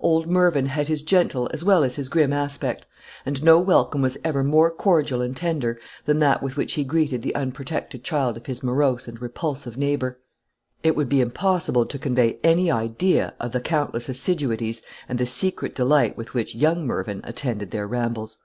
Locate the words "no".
3.44-3.60